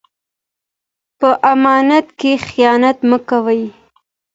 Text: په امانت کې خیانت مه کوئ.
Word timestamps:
په 1.19 1.29
امانت 1.53 2.07
کې 2.19 2.31
خیانت 2.47 2.97
مه 3.09 3.17
کوئ. 3.29 3.63